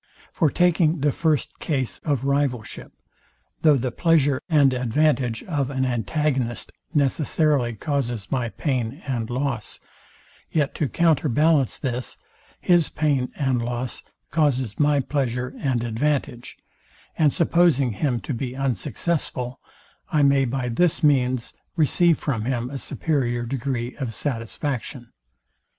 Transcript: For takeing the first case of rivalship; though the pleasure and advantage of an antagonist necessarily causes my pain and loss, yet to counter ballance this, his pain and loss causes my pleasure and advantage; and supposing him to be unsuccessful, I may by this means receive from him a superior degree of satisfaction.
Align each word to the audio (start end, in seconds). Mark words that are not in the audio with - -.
For 0.33 0.49
takeing 0.49 1.01
the 1.01 1.11
first 1.11 1.59
case 1.59 1.99
of 1.99 2.23
rivalship; 2.25 2.91
though 3.61 3.77
the 3.77 3.91
pleasure 3.91 4.41
and 4.49 4.73
advantage 4.73 5.43
of 5.43 5.69
an 5.69 5.85
antagonist 5.85 6.71
necessarily 6.91 7.75
causes 7.75 8.31
my 8.31 8.49
pain 8.49 9.03
and 9.05 9.29
loss, 9.29 9.79
yet 10.51 10.73
to 10.73 10.89
counter 10.89 11.29
ballance 11.29 11.77
this, 11.77 12.17
his 12.59 12.89
pain 12.89 13.31
and 13.35 13.61
loss 13.61 14.01
causes 14.31 14.79
my 14.79 15.01
pleasure 15.01 15.53
and 15.59 15.83
advantage; 15.83 16.57
and 17.15 17.31
supposing 17.31 17.91
him 17.91 18.19
to 18.21 18.33
be 18.33 18.55
unsuccessful, 18.55 19.59
I 20.11 20.23
may 20.23 20.45
by 20.45 20.69
this 20.69 21.03
means 21.03 21.53
receive 21.75 22.17
from 22.17 22.45
him 22.45 22.71
a 22.71 22.79
superior 22.79 23.45
degree 23.45 23.95
of 23.97 24.15
satisfaction. 24.15 25.11